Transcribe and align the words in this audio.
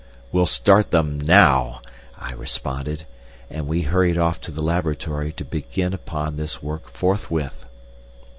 "We'll 0.31 0.47
start 0.47 0.89
them 0.89 1.19
now," 1.19 1.79
I 2.17 2.33
responded, 2.33 3.05
and 3.51 3.67
we 3.67 3.83
hurried 3.83 4.17
off 4.17 4.41
to 4.41 4.51
the 4.51 4.63
laboratory 4.63 5.31
to 5.33 5.45
begin 5.45 5.93
upon 5.93 6.37
this 6.37 6.59
work 6.59 6.89
forthwith. 6.89 7.65